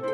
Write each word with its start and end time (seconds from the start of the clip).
Ah, 0.00 0.04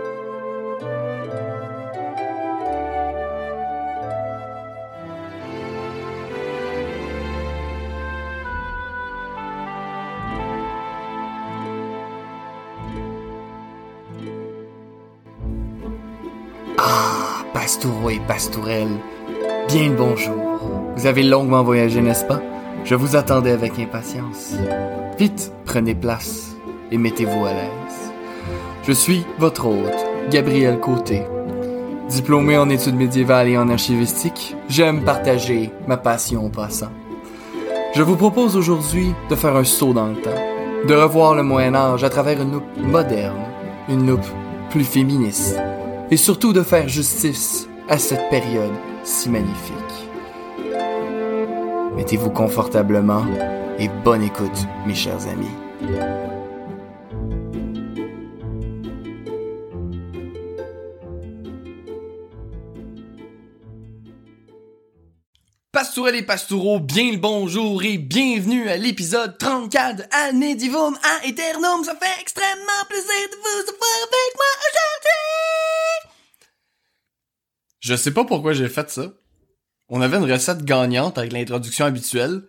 Pastoureau 17.53 18.11
et 18.11 18.21
Pastourelle, 18.27 18.89
bien 19.69 19.91
le 19.91 19.97
bonjour. 19.97 20.35
Vous 20.97 21.07
avez 21.07 21.23
longuement 21.23 21.63
voyagé, 21.63 22.01
n'est-ce 22.01 22.25
pas? 22.25 22.41
Je 22.85 22.95
vous 22.95 23.17
attendais 23.17 23.53
avec 23.53 23.79
impatience. 23.79 24.55
Vite, 25.19 25.53
prenez 25.67 25.95
place 25.95 26.57
et 26.91 26.97
mettez-vous 26.97 27.45
à 27.45 27.53
l'aise. 27.53 28.14
Je 28.83 28.93
suis 28.93 29.25
votre 29.39 29.67
hôte, 29.67 30.07
Gabriel 30.31 30.79
Côté. 30.79 31.23
Diplômé 32.09 32.59
en 32.59 32.69
études 32.69 32.97
médiévales 32.97 33.49
et 33.49 33.57
en 33.57 33.71
archivistique, 33.71 34.55
j'aime 34.69 35.05
partager 35.05 35.71
ma 35.87 35.97
passion 35.97 36.47
au 36.47 36.49
passant. 36.51 36.91
Je 37.95 38.03
vous 38.03 38.17
propose 38.17 38.57
aujourd'hui 38.57 39.15
de 39.31 39.35
faire 39.35 39.57
un 39.57 39.65
saut 39.65 39.93
dans 39.93 40.09
le 40.09 40.17
temps, 40.17 40.31
de 40.87 40.95
revoir 40.95 41.35
le 41.35 41.43
Moyen 41.43 41.75
Âge 41.75 42.05
à 42.05 42.11
travers 42.11 42.43
une 42.43 42.53
loupe 42.53 42.77
moderne, 42.77 43.47
une 43.89 44.07
loupe 44.07 44.27
plus 44.71 44.85
féministe, 44.85 45.59
et 46.11 46.17
surtout 46.17 46.53
de 46.53 46.63
faire 46.63 46.89
justice 46.89 47.69
à 47.89 47.99
cette 47.99 48.29
période 48.31 48.75
si 49.03 49.31
magnifique. 49.31 49.75
Mettez-vous 51.97 52.31
confortablement 52.31 53.25
et 53.79 53.89
bonne 54.05 54.23
écoute, 54.23 54.67
mes 54.87 54.95
chers 54.95 55.29
amis. 55.29 56.44
Pastourelles 65.95 66.17
et 66.17 66.23
pastoureaux, 66.27 66.81
bien 66.81 67.13
le 67.13 67.19
bonjour 67.19 67.81
et 67.85 67.99
bienvenue 67.99 68.69
à 68.69 68.77
l'épisode 68.77 69.39
34 69.39 70.03
Année 70.11 70.57
Divum 70.57 70.99
à 71.05 71.25
Eternum. 71.25 71.85
Ça 71.85 71.95
fait 71.95 72.21
extrêmement 72.21 72.85
plaisir 72.89 73.07
de 73.07 73.37
vous 73.37 73.61
avoir 73.61 73.99
avec 74.03 74.35
moi 74.35 74.45
aujourd'hui. 74.67 76.11
Je 77.79 77.95
sais 77.95 78.11
pas 78.11 78.25
pourquoi 78.25 78.55
j'ai 78.55 78.69
fait 78.69 78.91
ça. 78.91 79.13
On 79.89 80.01
avait 80.01 80.17
une 80.17 80.29
recette 80.29 80.65
gagnante 80.65 81.17
avec 81.17 81.33
l'introduction 81.33 81.85
habituelle. 81.85 82.43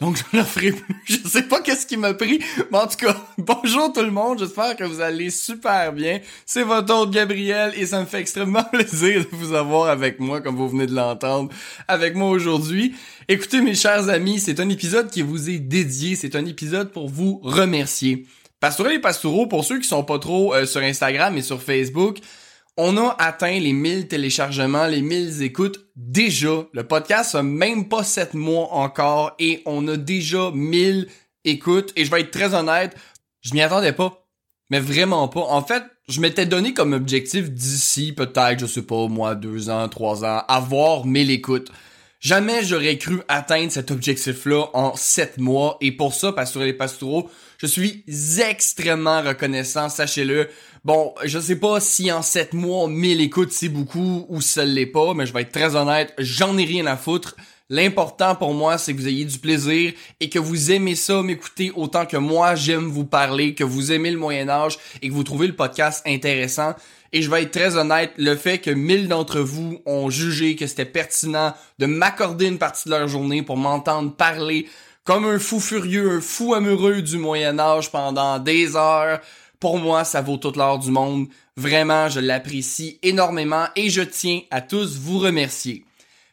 Donc 0.00 0.18
je 0.18 0.22
ne 0.32 0.42
la 0.42 0.44
ferai 0.44 0.72
plus. 0.72 0.94
Je 1.04 1.26
sais 1.26 1.42
pas 1.42 1.62
qu'est-ce 1.62 1.86
qui 1.86 1.96
m'a 1.96 2.12
pris. 2.12 2.40
Mais 2.70 2.78
en 2.78 2.86
tout 2.86 2.98
cas, 2.98 3.16
bonjour 3.38 3.92
tout 3.94 4.02
le 4.02 4.10
monde. 4.10 4.38
J'espère 4.38 4.76
que 4.76 4.84
vous 4.84 5.00
allez 5.00 5.30
super 5.30 5.92
bien. 5.94 6.20
C'est 6.44 6.64
votre 6.64 6.94
hôte 6.94 7.10
Gabriel 7.10 7.72
et 7.76 7.86
ça 7.86 8.00
me 8.00 8.06
fait 8.06 8.20
extrêmement 8.20 8.64
plaisir 8.72 9.20
de 9.20 9.28
vous 9.32 9.54
avoir 9.54 9.88
avec 9.88 10.20
moi, 10.20 10.42
comme 10.42 10.56
vous 10.56 10.68
venez 10.68 10.86
de 10.86 10.94
l'entendre, 10.94 11.50
avec 11.88 12.14
moi 12.14 12.28
aujourd'hui. 12.28 12.94
Écoutez 13.28 13.62
mes 13.62 13.74
chers 13.74 14.10
amis, 14.10 14.38
c'est 14.38 14.60
un 14.60 14.68
épisode 14.68 15.10
qui 15.10 15.22
vous 15.22 15.48
est 15.48 15.58
dédié. 15.58 16.14
C'est 16.14 16.36
un 16.36 16.44
épisode 16.44 16.92
pour 16.92 17.08
vous 17.08 17.40
remercier. 17.42 18.26
Pastourel 18.60 18.94
et 18.94 19.00
Pastoureau, 19.00 19.46
pour 19.46 19.64
ceux 19.64 19.78
qui 19.78 19.88
sont 19.88 20.04
pas 20.04 20.18
trop 20.18 20.54
euh, 20.54 20.66
sur 20.66 20.82
Instagram 20.82 21.36
et 21.38 21.42
sur 21.42 21.62
Facebook, 21.62 22.18
on 22.76 22.96
a 22.96 23.16
atteint 23.18 23.58
les 23.58 23.72
1000 23.72 24.08
téléchargements, 24.08 24.86
les 24.86 25.02
1000 25.02 25.42
écoutes 25.42 25.86
déjà. 25.96 26.66
Le 26.72 26.84
podcast 26.84 27.34
a 27.34 27.42
même 27.42 27.88
pas 27.88 28.04
7 28.04 28.34
mois 28.34 28.72
encore 28.72 29.34
et 29.38 29.62
on 29.66 29.86
a 29.88 29.96
déjà 29.96 30.50
1000 30.52 31.08
écoutes. 31.44 31.92
Et 31.96 32.04
je 32.04 32.10
vais 32.10 32.20
être 32.20 32.30
très 32.30 32.54
honnête, 32.54 32.94
je 33.40 33.54
m'y 33.54 33.62
attendais 33.62 33.92
pas. 33.92 34.22
Mais 34.70 34.80
vraiment 34.80 35.28
pas. 35.28 35.42
En 35.48 35.62
fait, 35.62 35.84
je 36.08 36.20
m'étais 36.20 36.44
donné 36.44 36.74
comme 36.74 36.92
objectif 36.92 37.50
d'ici 37.50 38.12
peut-être, 38.12 38.58
je 38.58 38.66
sais 38.66 38.82
pas, 38.82 39.06
moi, 39.06 39.34
deux 39.34 39.70
ans, 39.70 39.88
trois 39.88 40.24
ans, 40.24 40.42
avoir 40.48 41.06
1000 41.06 41.30
écoutes. 41.30 41.70
Jamais 42.20 42.64
j'aurais 42.64 42.98
cru 42.98 43.20
atteindre 43.28 43.70
cet 43.70 43.90
objectif-là 43.90 44.70
en 44.74 44.96
7 44.96 45.38
mois. 45.38 45.76
Et 45.80 45.92
pour 45.92 46.14
ça, 46.14 46.32
Pastoureux 46.32 46.64
les 46.64 46.72
Pastoureaux, 46.72 47.30
je 47.58 47.66
suis 47.66 48.04
extrêmement 48.40 49.22
reconnaissant, 49.22 49.88
sachez-le. 49.88 50.48
Bon, 50.86 51.12
je 51.24 51.40
sais 51.40 51.56
pas 51.56 51.80
si 51.80 52.12
en 52.12 52.22
7 52.22 52.52
mois, 52.52 52.86
1000 52.86 53.20
écoutes 53.20 53.50
c'est 53.50 53.68
beaucoup 53.68 54.24
ou 54.28 54.40
ça 54.40 54.64
l'est 54.64 54.86
pas, 54.86 55.14
mais 55.14 55.26
je 55.26 55.32
vais 55.32 55.40
être 55.40 55.50
très 55.50 55.74
honnête, 55.74 56.14
j'en 56.16 56.56
ai 56.58 56.64
rien 56.64 56.86
à 56.86 56.96
foutre. 56.96 57.34
L'important 57.68 58.36
pour 58.36 58.54
moi, 58.54 58.78
c'est 58.78 58.94
que 58.94 59.00
vous 59.00 59.08
ayez 59.08 59.24
du 59.24 59.40
plaisir 59.40 59.94
et 60.20 60.28
que 60.28 60.38
vous 60.38 60.70
aimez 60.70 60.94
ça, 60.94 61.24
m'écouter 61.24 61.72
autant 61.74 62.06
que 62.06 62.16
moi 62.16 62.54
j'aime 62.54 62.86
vous 62.86 63.04
parler, 63.04 63.56
que 63.56 63.64
vous 63.64 63.90
aimez 63.90 64.12
le 64.12 64.18
Moyen 64.18 64.48
Âge 64.48 64.78
et 65.02 65.08
que 65.08 65.12
vous 65.12 65.24
trouvez 65.24 65.48
le 65.48 65.56
podcast 65.56 66.04
intéressant. 66.06 66.76
Et 67.12 67.20
je 67.20 67.28
vais 67.32 67.42
être 67.42 67.50
très 67.50 67.76
honnête, 67.76 68.12
le 68.16 68.36
fait 68.36 68.58
que 68.58 68.70
1000 68.70 69.08
d'entre 69.08 69.40
vous 69.40 69.80
ont 69.86 70.08
jugé 70.08 70.54
que 70.54 70.68
c'était 70.68 70.84
pertinent 70.84 71.52
de 71.80 71.86
m'accorder 71.86 72.46
une 72.46 72.58
partie 72.58 72.88
de 72.88 72.94
leur 72.94 73.08
journée 73.08 73.42
pour 73.42 73.56
m'entendre 73.56 74.14
parler 74.14 74.68
comme 75.02 75.24
un 75.24 75.38
fou 75.38 75.60
furieux, 75.60 76.18
un 76.18 76.20
fou 76.20 76.54
amoureux 76.54 77.00
du 77.00 77.16
Moyen 77.16 77.58
Âge 77.58 77.92
pendant 77.92 78.40
des 78.40 78.74
heures, 78.74 79.20
pour 79.66 79.78
moi, 79.78 80.04
ça 80.04 80.20
vaut 80.20 80.36
toute 80.36 80.56
l'heure 80.56 80.78
du 80.78 80.92
monde. 80.92 81.26
Vraiment, 81.56 82.08
je 82.08 82.20
l'apprécie 82.20 83.00
énormément 83.02 83.66
et 83.74 83.90
je 83.90 84.00
tiens 84.00 84.42
à 84.52 84.60
tous 84.60 84.96
vous 84.96 85.18
remercier. 85.18 85.84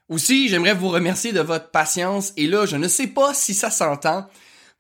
Aussi, 0.08 0.50
j'aimerais 0.50 0.76
vous 0.76 0.90
remercier 0.90 1.34
de 1.34 1.40
votre 1.40 1.72
patience 1.72 2.32
et 2.38 2.46
là, 2.46 2.68
je 2.68 2.76
ne 2.76 2.88
sais 2.88 3.08
pas 3.08 3.34
si 3.34 3.56
ça 3.56 3.72
s'entend. 3.72 4.28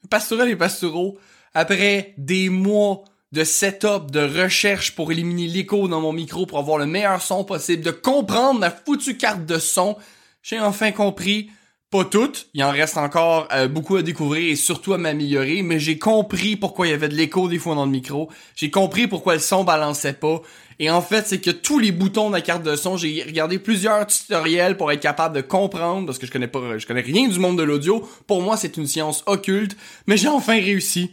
Pastourel 0.08 0.50
et 0.50 0.56
Pastoureau, 0.56 1.18
après 1.56 2.13
des 2.19 2.50
mois 2.50 3.03
de 3.31 3.44
setup, 3.44 4.12
de 4.12 4.19
recherche 4.19 4.94
pour 4.94 5.12
éliminer 5.12 5.47
l'écho 5.47 5.88
dans 5.88 6.02
mon 6.02 6.13
micro 6.13 6.46
pour 6.46 6.59
avoir 6.59 6.78
le 6.78 6.86
meilleur 6.86 7.24
son 7.24 7.44
possible, 7.44 7.81
de 7.81 7.90
comprendre 7.90 8.59
ma 8.59 8.69
foutue 8.69 9.18
carte 9.18 9.47
de 9.47 9.58
son, 9.58 9.97
j'ai 10.44 10.59
enfin 10.59 10.92
compris 10.92 11.50
pas 11.94 12.06
toutes, 12.06 12.48
il 12.56 12.64
en 12.64 12.72
reste 12.72 12.98
encore 12.98 13.48
euh, 13.54 13.68
beaucoup 13.68 13.98
à 13.98 14.02
découvrir 14.02 14.52
et 14.52 14.56
surtout 14.56 14.94
à 14.94 14.98
m'améliorer, 14.98 15.62
mais 15.62 15.80
j'ai 15.80 16.00
compris 16.00 16.56
pourquoi 16.56 16.88
il 16.88 16.90
y 16.90 16.94
avait 16.94 17.08
de 17.08 17.14
l'écho 17.14 17.48
des 17.48 17.59
fois 17.59 17.76
dans 17.76 17.86
le 17.86 17.92
micro. 17.92 18.31
J'ai 18.56 18.72
compris 18.72 19.06
pourquoi 19.06 19.36
le 19.36 19.40
son 19.40 19.64
balançait 19.64 20.14
pas. 20.14 20.42
Et 20.80 20.90
en 20.90 21.04
fait, 21.04 21.28
c'est 21.28 21.40
que 21.40 21.52
tous 21.52 21.78
les 21.78 21.92
boutons 21.92 22.30
de 22.30 22.34
la 22.34 22.42
carte 22.42 22.64
de 22.64 22.76
son, 22.76 22.98
j'ai 22.98 23.22
regardé 23.22 23.59
plusieurs 23.59 24.08
tutoriels 24.08 24.76
pour 24.76 24.92
être 24.92 25.02
capable 25.02 25.36
de 25.36 25.42
comprendre, 25.42 26.08
parce 26.08 26.18
que 26.18 26.26
je 26.26 26.31
connais 26.31 26.48
pas, 26.48 26.80
je 26.80 26.88
connais 26.88 27.02
rien 27.02 27.28
du 27.28 27.38
monde 27.38 27.59
de 27.59 27.64
l'audio. 27.64 28.04
Pour 28.25 28.42
moi, 28.42 28.58
c'est 28.58 28.75
une 28.78 28.88
science 28.88 29.22
occulte, 29.28 29.78
mais 30.08 30.18
j'ai 30.18 30.30
enfin 30.30 30.54
réussi. 30.54 31.12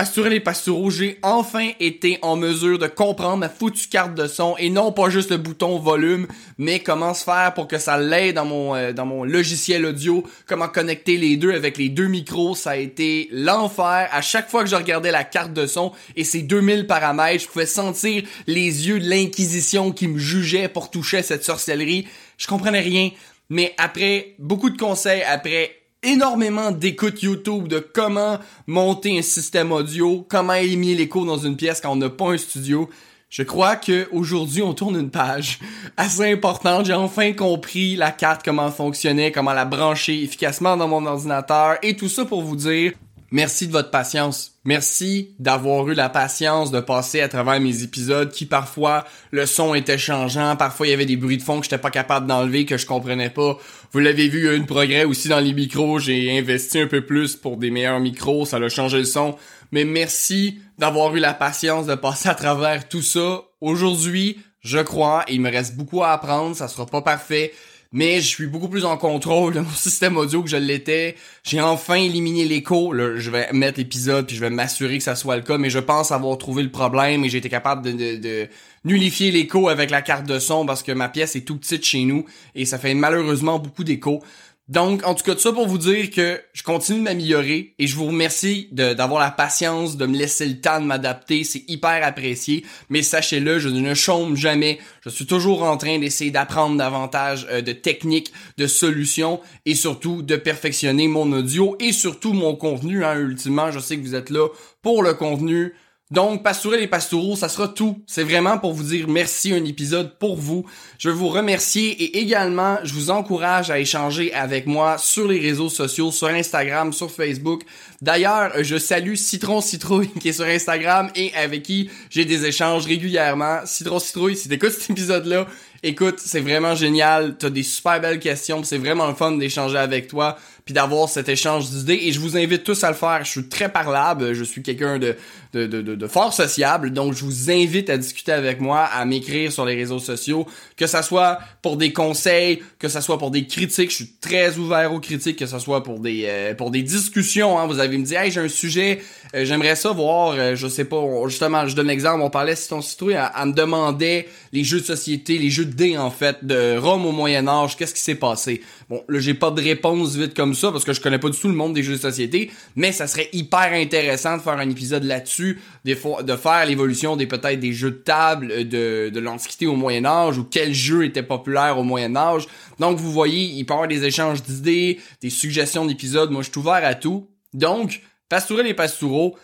Pastourel 0.00 0.32
et 0.32 0.40
Pastoureau, 0.40 0.88
j'ai 0.88 1.18
enfin 1.22 1.72
été 1.78 2.18
en 2.22 2.34
mesure 2.34 2.78
de 2.78 2.86
comprendre 2.86 3.36
ma 3.36 3.50
foutue 3.50 3.86
carte 3.86 4.14
de 4.14 4.28
son 4.28 4.56
et 4.56 4.70
non 4.70 4.92
pas 4.92 5.10
juste 5.10 5.30
le 5.30 5.36
bouton 5.36 5.78
volume, 5.78 6.26
mais 6.56 6.80
comment 6.80 7.12
se 7.12 7.22
faire 7.22 7.52
pour 7.52 7.68
que 7.68 7.76
ça 7.76 7.98
l'aide 7.98 8.36
dans 8.36 8.46
mon 8.46 8.74
euh, 8.74 8.94
dans 8.94 9.04
mon 9.04 9.24
logiciel 9.24 9.84
audio, 9.84 10.24
comment 10.46 10.68
connecter 10.68 11.18
les 11.18 11.36
deux 11.36 11.52
avec 11.52 11.76
les 11.76 11.90
deux 11.90 12.06
micros, 12.06 12.54
ça 12.54 12.70
a 12.70 12.76
été 12.76 13.28
l'enfer. 13.30 14.08
À 14.10 14.22
chaque 14.22 14.48
fois 14.48 14.64
que 14.64 14.70
je 14.70 14.74
regardais 14.74 15.10
la 15.10 15.22
carte 15.22 15.52
de 15.52 15.66
son 15.66 15.92
et 16.16 16.24
ces 16.24 16.40
2000 16.40 16.86
paramètres, 16.86 17.44
je 17.44 17.48
pouvais 17.48 17.66
sentir 17.66 18.22
les 18.46 18.88
yeux 18.88 19.00
de 19.00 19.06
l'inquisition 19.06 19.92
qui 19.92 20.08
me 20.08 20.18
jugeaient 20.18 20.70
pour 20.70 20.90
toucher 20.90 21.22
cette 21.22 21.44
sorcellerie. 21.44 22.08
Je 22.38 22.46
comprenais 22.46 22.80
rien, 22.80 23.10
mais 23.50 23.74
après 23.76 24.34
beaucoup 24.38 24.70
de 24.70 24.78
conseils, 24.78 25.22
après 25.24 25.79
énormément 26.02 26.70
d'écoutes 26.70 27.22
YouTube 27.22 27.68
de 27.68 27.78
comment 27.78 28.38
monter 28.66 29.18
un 29.18 29.22
système 29.22 29.72
audio, 29.72 30.26
comment 30.28 30.54
éliminer 30.54 30.94
l'écho 30.94 31.24
dans 31.24 31.38
une 31.38 31.56
pièce 31.56 31.80
quand 31.80 31.92
on 31.92 31.96
n'a 31.96 32.10
pas 32.10 32.32
un 32.32 32.38
studio. 32.38 32.88
Je 33.28 33.44
crois 33.44 33.76
que 33.76 34.08
aujourd'hui 34.10 34.62
on 34.62 34.74
tourne 34.74 34.98
une 34.98 35.10
page 35.10 35.60
assez 35.96 36.32
importante. 36.32 36.86
J'ai 36.86 36.94
enfin 36.94 37.32
compris 37.32 37.96
la 37.96 38.10
carte, 38.10 38.42
comment 38.44 38.66
elle 38.66 38.72
fonctionnait, 38.72 39.30
comment 39.30 39.52
la 39.52 39.64
brancher 39.64 40.22
efficacement 40.22 40.76
dans 40.76 40.88
mon 40.88 41.06
ordinateur 41.06 41.76
et 41.82 41.96
tout 41.96 42.08
ça 42.08 42.24
pour 42.24 42.42
vous 42.42 42.56
dire 42.56 42.92
Merci 43.32 43.68
de 43.68 43.72
votre 43.72 43.90
patience. 43.90 44.56
Merci 44.64 45.36
d'avoir 45.38 45.88
eu 45.88 45.94
la 45.94 46.08
patience 46.08 46.72
de 46.72 46.80
passer 46.80 47.20
à 47.20 47.28
travers 47.28 47.60
mes 47.60 47.84
épisodes 47.84 48.32
qui 48.32 48.44
parfois 48.44 49.04
le 49.30 49.46
son 49.46 49.74
était 49.74 49.98
changeant, 49.98 50.56
parfois 50.56 50.88
il 50.88 50.90
y 50.90 50.92
avait 50.92 51.06
des 51.06 51.16
bruits 51.16 51.38
de 51.38 51.42
fond 51.42 51.58
que 51.60 51.64
j'étais 51.64 51.78
pas 51.78 51.92
capable 51.92 52.26
d'enlever, 52.26 52.66
que 52.66 52.76
je 52.76 52.86
comprenais 52.86 53.30
pas. 53.30 53.56
Vous 53.92 54.00
l'avez 54.00 54.28
vu, 54.28 54.40
il 54.40 54.44
y 54.46 54.48
a 54.48 54.52
eu 54.52 54.56
une 54.56 54.66
progrès 54.66 55.04
aussi 55.04 55.28
dans 55.28 55.38
les 55.38 55.52
micros, 55.52 56.00
j'ai 56.00 56.36
investi 56.36 56.80
un 56.80 56.88
peu 56.88 57.06
plus 57.06 57.36
pour 57.36 57.56
des 57.56 57.70
meilleurs 57.70 58.00
micros, 58.00 58.46
ça 58.46 58.56
a 58.56 58.68
changé 58.68 58.98
le 58.98 59.04
son. 59.04 59.36
Mais 59.70 59.84
merci 59.84 60.58
d'avoir 60.78 61.14
eu 61.14 61.20
la 61.20 61.32
patience 61.32 61.86
de 61.86 61.94
passer 61.94 62.28
à 62.28 62.34
travers 62.34 62.88
tout 62.88 63.02
ça. 63.02 63.42
Aujourd'hui, 63.60 64.38
je 64.60 64.78
crois, 64.78 65.24
et 65.28 65.34
il 65.34 65.40
me 65.40 65.50
reste 65.50 65.76
beaucoup 65.76 66.02
à 66.02 66.10
apprendre, 66.10 66.56
ça 66.56 66.66
sera 66.66 66.84
pas 66.84 67.02
parfait, 67.02 67.52
mais 67.92 68.20
je 68.20 68.26
suis 68.26 68.46
beaucoup 68.46 68.68
plus 68.68 68.84
en 68.84 68.96
contrôle 68.96 69.54
de 69.54 69.60
mon 69.60 69.70
système 69.74 70.16
audio 70.16 70.42
que 70.42 70.48
je 70.48 70.56
l'étais. 70.56 71.16
J'ai 71.42 71.60
enfin 71.60 71.96
éliminé 71.96 72.44
l'écho. 72.44 72.94
Je 72.94 73.30
vais 73.30 73.48
mettre 73.52 73.78
l'épisode 73.78 74.26
puis 74.26 74.36
je 74.36 74.40
vais 74.40 74.50
m'assurer 74.50 74.98
que 74.98 75.04
ça 75.04 75.16
soit 75.16 75.36
le 75.36 75.42
cas, 75.42 75.58
mais 75.58 75.70
je 75.70 75.78
pense 75.78 76.12
avoir 76.12 76.38
trouvé 76.38 76.62
le 76.62 76.70
problème 76.70 77.24
et 77.24 77.28
j'ai 77.28 77.38
été 77.38 77.48
capable 77.48 77.82
de, 77.82 78.16
de, 78.16 78.48
nullifier 78.84 79.30
l'écho 79.30 79.68
avec 79.68 79.90
la 79.90 80.02
carte 80.02 80.26
de 80.26 80.38
son 80.38 80.64
parce 80.64 80.82
que 80.82 80.92
ma 80.92 81.08
pièce 81.08 81.36
est 81.36 81.42
tout 81.42 81.56
petite 81.56 81.84
chez 81.84 82.04
nous 82.04 82.24
et 82.54 82.64
ça 82.64 82.78
fait 82.78 82.94
malheureusement 82.94 83.58
beaucoup 83.58 83.84
d'écho. 83.84 84.22
Donc, 84.70 85.04
en 85.04 85.14
tout 85.16 85.24
cas, 85.24 85.34
tout 85.34 85.40
ça 85.40 85.52
pour 85.52 85.66
vous 85.66 85.78
dire 85.78 86.10
que 86.12 86.40
je 86.52 86.62
continue 86.62 87.00
de 87.00 87.02
m'améliorer 87.02 87.74
et 87.80 87.88
je 87.88 87.96
vous 87.96 88.06
remercie 88.06 88.68
d'avoir 88.70 89.20
la 89.20 89.32
patience 89.32 89.96
de 89.96 90.06
me 90.06 90.16
laisser 90.16 90.46
le 90.46 90.60
temps 90.60 90.80
de 90.80 90.86
m'adapter. 90.86 91.42
C'est 91.42 91.64
hyper 91.66 92.06
apprécié. 92.06 92.64
Mais 92.88 93.02
sachez-le, 93.02 93.58
je 93.58 93.68
ne 93.68 93.94
chôme 93.94 94.36
jamais. 94.36 94.78
Je 95.04 95.08
suis 95.08 95.26
toujours 95.26 95.64
en 95.64 95.76
train 95.76 95.98
d'essayer 95.98 96.30
d'apprendre 96.30 96.76
davantage 96.76 97.48
euh, 97.50 97.62
de 97.62 97.72
techniques, 97.72 98.32
de 98.58 98.68
solutions 98.68 99.40
et 99.66 99.74
surtout 99.74 100.22
de 100.22 100.36
perfectionner 100.36 101.08
mon 101.08 101.32
audio 101.32 101.76
et 101.80 101.90
surtout 101.90 102.32
mon 102.32 102.54
contenu. 102.54 103.04
Hein. 103.04 103.18
Ultimement, 103.18 103.72
je 103.72 103.80
sais 103.80 103.96
que 103.96 104.02
vous 104.02 104.14
êtes 104.14 104.30
là 104.30 104.46
pour 104.82 105.02
le 105.02 105.14
contenu. 105.14 105.74
Donc, 106.10 106.42
Pastourel 106.42 106.82
et 106.82 106.88
Pastoureau, 106.88 107.36
ça 107.36 107.48
sera 107.48 107.68
tout. 107.68 108.02
C'est 108.04 108.24
vraiment 108.24 108.58
pour 108.58 108.72
vous 108.72 108.82
dire 108.82 109.06
merci, 109.06 109.52
un 109.52 109.64
épisode 109.64 110.18
pour 110.18 110.36
vous. 110.36 110.66
Je 110.98 111.08
veux 111.08 111.14
vous 111.14 111.28
remercier 111.28 111.90
et 112.02 112.18
également, 112.18 112.78
je 112.82 112.92
vous 112.94 113.10
encourage 113.10 113.70
à 113.70 113.78
échanger 113.78 114.32
avec 114.34 114.66
moi 114.66 114.98
sur 114.98 115.28
les 115.28 115.38
réseaux 115.38 115.68
sociaux, 115.68 116.10
sur 116.10 116.26
Instagram, 116.26 116.92
sur 116.92 117.12
Facebook. 117.12 117.62
D'ailleurs, 118.02 118.50
je 118.60 118.76
salue 118.76 119.14
Citron 119.14 119.60
Citrouille 119.60 120.10
qui 120.20 120.30
est 120.30 120.32
sur 120.32 120.46
Instagram 120.46 121.10
et 121.14 121.32
avec 121.34 121.62
qui 121.62 121.88
j'ai 122.10 122.24
des 122.24 122.44
échanges 122.44 122.86
régulièrement. 122.86 123.60
Citron 123.64 124.00
Citrouille, 124.00 124.36
si 124.36 124.48
t'écoutes 124.48 124.72
cet 124.72 124.90
épisode-là, 124.90 125.46
écoute, 125.82 126.16
c'est 126.18 126.40
vraiment 126.40 126.74
génial. 126.74 127.36
T'as 127.38 127.50
des 127.50 127.62
super 127.62 128.00
belles 128.00 128.20
questions, 128.20 128.62
c'est 128.64 128.78
vraiment 128.78 129.06
le 129.08 129.14
fun 129.14 129.32
d'échanger 129.32 129.78
avec 129.78 130.08
toi 130.08 130.36
puis 130.64 130.74
d'avoir 130.74 131.08
cet 131.08 131.28
échange 131.28 131.70
d'idées. 131.70 131.98
Et 132.02 132.12
je 132.12 132.20
vous 132.20 132.36
invite 132.36 132.64
tous 132.64 132.84
à 132.84 132.88
le 132.90 132.94
faire. 132.94 133.24
Je 133.24 133.30
suis 133.30 133.48
très 133.48 133.68
parlable, 133.68 134.34
je 134.34 134.44
suis 134.44 134.62
quelqu'un 134.62 134.98
de, 134.98 135.16
de, 135.52 135.66
de, 135.66 135.82
de, 135.82 136.06
fort 136.06 136.32
sociable, 136.32 136.92
donc 136.92 137.14
je 137.14 137.24
vous 137.24 137.50
invite 137.50 137.90
à 137.90 137.96
discuter 137.96 138.32
avec 138.32 138.60
moi, 138.60 138.82
à 138.84 139.04
m'écrire 139.04 139.50
sur 139.50 139.64
les 139.64 139.74
réseaux 139.74 139.98
sociaux, 139.98 140.46
que 140.76 140.86
ça 140.86 141.02
soit 141.02 141.40
pour 141.62 141.76
des 141.76 141.92
conseils, 141.92 142.62
que 142.78 142.88
ça 142.88 143.00
soit 143.00 143.18
pour 143.18 143.30
des 143.30 143.46
critiques. 143.46 143.90
Je 143.90 143.96
suis 143.96 144.12
très 144.20 144.58
ouvert 144.58 144.92
aux 144.92 145.00
critiques, 145.00 145.38
que 145.38 145.46
ça 145.46 145.58
soit 145.58 145.82
pour 145.82 145.98
des 145.98 146.24
euh, 146.26 146.54
pour 146.54 146.70
des 146.70 146.82
discussions. 146.82 147.58
Hein. 147.58 147.66
Vous 147.66 147.80
avez 147.80 147.98
me 147.98 148.04
dit, 148.04 148.14
hey, 148.14 148.30
j'ai 148.30 148.40
un 148.40 148.48
sujet, 148.48 149.00
euh, 149.34 149.44
j'aimerais 149.44 149.76
ça 149.76 149.90
voir, 149.90 150.34
euh, 150.36 150.54
je 150.54 150.68
sais 150.68 150.84
pas, 150.84 151.02
justement, 151.26 151.66
je 151.66 151.74
donne 151.74 151.88
l'exemple, 151.88 152.22
on 152.22 152.30
parlait 152.30 152.56
si 152.56 152.68
ton 152.68 152.80
citoyen, 152.80 153.30
elle, 153.36 153.48
me 153.48 153.52
demandait 153.52 154.28
les 154.52 154.64
jeux 154.64 154.80
de 154.80 154.86
société, 154.86 155.38
les 155.38 155.50
jeux 155.50 155.64
de 155.64 155.69
en 155.98 156.10
fait, 156.10 156.44
de 156.44 156.76
Rome 156.78 157.06
au 157.06 157.12
Moyen 157.12 157.46
Âge, 157.48 157.76
qu'est-ce 157.76 157.94
qui 157.94 158.00
s'est 158.00 158.14
passé? 158.14 158.62
Bon, 158.88 159.02
là 159.08 159.20
j'ai 159.20 159.34
pas 159.34 159.50
de 159.50 159.62
réponse 159.62 160.16
vite 160.16 160.34
comme 160.34 160.54
ça 160.54 160.72
parce 160.72 160.84
que 160.84 160.92
je 160.92 161.00
connais 161.00 161.18
pas 161.18 161.28
du 161.28 161.38
tout 161.38 161.48
le 161.48 161.54
monde 161.54 161.74
des 161.74 161.82
jeux 161.82 161.94
de 161.94 162.00
société, 162.00 162.50
mais 162.76 162.92
ça 162.92 163.06
serait 163.06 163.28
hyper 163.32 163.72
intéressant 163.72 164.36
de 164.36 164.42
faire 164.42 164.58
un 164.58 164.68
épisode 164.68 165.04
là-dessus, 165.04 165.60
de 165.84 165.94
faire 165.94 166.66
l'évolution 166.66 167.16
des 167.16 167.26
peut-être 167.26 167.60
des 167.60 167.72
jeux 167.72 167.90
de 167.90 167.96
table 167.96 168.50
euh, 168.50 168.64
de, 168.64 169.10
de 169.10 169.20
l'Antiquité 169.20 169.66
au 169.66 169.76
Moyen 169.76 170.04
Âge 170.04 170.38
ou 170.38 170.44
quel 170.44 170.74
jeu 170.74 171.04
était 171.04 171.22
populaire 171.22 171.78
au 171.78 171.82
Moyen 171.82 172.16
Âge. 172.16 172.46
Donc 172.78 172.98
vous 172.98 173.12
voyez, 173.12 173.42
il 173.42 173.64
peut 173.64 173.72
y 173.72 173.74
avoir 173.74 173.88
des 173.88 174.04
échanges 174.04 174.42
d'idées, 174.42 174.98
des 175.22 175.30
suggestions 175.30 175.86
d'épisodes. 175.86 176.30
Moi 176.30 176.42
je 176.42 176.50
suis 176.50 176.58
ouvert 176.58 176.84
à 176.84 176.94
tout. 176.94 177.28
Donc, 177.52 178.00
Pastourel 178.28 178.66
et 178.66 178.74
Pastoureau, 178.74 179.36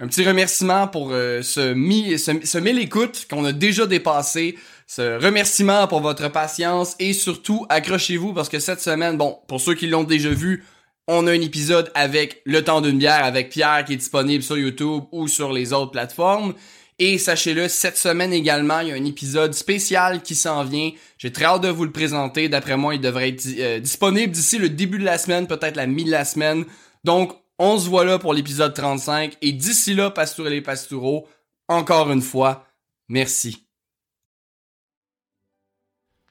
un 0.00 0.08
petit 0.08 0.26
remerciement 0.26 0.88
pour 0.88 1.10
euh, 1.12 1.42
ce, 1.42 1.72
mi 1.72 2.18
ce, 2.18 2.32
ce 2.42 2.58
mille 2.58 2.78
écoutes 2.78 3.26
qu'on 3.30 3.44
a 3.44 3.52
déjà 3.52 3.86
dépassé. 3.86 4.56
Ce 4.86 5.18
remerciement 5.22 5.86
pour 5.88 6.00
votre 6.00 6.28
patience 6.28 6.94
et 6.98 7.14
surtout 7.14 7.64
accrochez-vous 7.70 8.34
parce 8.34 8.50
que 8.50 8.58
cette 8.58 8.80
semaine, 8.80 9.16
bon, 9.16 9.38
pour 9.48 9.60
ceux 9.60 9.74
qui 9.74 9.86
l'ont 9.86 10.04
déjà 10.04 10.28
vu, 10.28 10.64
on 11.06 11.26
a 11.26 11.32
un 11.32 11.40
épisode 11.40 11.90
avec 11.94 12.42
Le 12.44 12.62
temps 12.62 12.80
d'une 12.80 12.98
bière 12.98 13.24
avec 13.24 13.50
Pierre 13.50 13.84
qui 13.86 13.94
est 13.94 13.96
disponible 13.96 14.42
sur 14.42 14.58
YouTube 14.58 15.04
ou 15.12 15.28
sur 15.28 15.52
les 15.52 15.72
autres 15.72 15.92
plateformes. 15.92 16.54
Et 16.98 17.18
sachez-le, 17.18 17.68
cette 17.68 17.96
semaine 17.96 18.32
également, 18.32 18.80
il 18.80 18.88
y 18.88 18.92
a 18.92 18.94
un 18.94 19.04
épisode 19.04 19.52
spécial 19.52 20.22
qui 20.22 20.34
s'en 20.34 20.62
vient. 20.64 20.92
J'ai 21.18 21.32
très 21.32 21.44
hâte 21.44 21.62
de 21.62 21.68
vous 21.68 21.84
le 21.84 21.90
présenter. 21.90 22.48
D'après 22.48 22.76
moi, 22.76 22.94
il 22.94 23.00
devrait 23.00 23.30
être 23.30 23.46
euh, 23.58 23.80
disponible 23.80 24.32
d'ici 24.32 24.58
le 24.58 24.68
début 24.68 24.98
de 24.98 25.04
la 25.04 25.18
semaine, 25.18 25.46
peut-être 25.46 25.76
la 25.76 25.86
mi 25.86 26.04
de 26.04 26.10
la 26.10 26.24
semaine. 26.24 26.64
Donc, 27.02 27.32
on 27.58 27.78
se 27.78 27.88
voit 27.88 28.04
là 28.04 28.18
pour 28.18 28.34
l'épisode 28.34 28.74
35. 28.74 29.36
Et 29.42 29.52
d'ici 29.52 29.94
là, 29.94 30.10
Pastourel 30.10 30.54
et 30.54 30.62
Pastoureau, 30.62 31.28
encore 31.68 32.10
une 32.10 32.22
fois, 32.22 32.66
merci. 33.08 33.66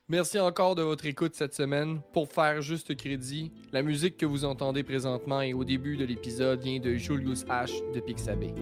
Merci 0.10 0.40
encore 0.40 0.75
de 0.75 0.84
votre 0.84 1.06
écoute 1.06 1.34
cette 1.34 1.54
semaine. 1.54 2.02
Pour 2.12 2.31
faire 2.31 2.62
juste 2.62 2.96
crédit, 2.96 3.52
la 3.72 3.81
musique 3.81 4.18
que 4.18 4.25
vous 4.25 4.46
entendez 4.46 4.84
présentement 4.84 5.42
et 5.42 5.54
au 5.54 5.64
début 5.64 5.98
de 5.98 6.06
l'épisode 6.06 6.62
vient 6.62 6.80
de 6.80 6.96
Julius 6.96 7.46
H 7.46 7.72
de 7.94 8.00
Pixabay. 8.02 8.54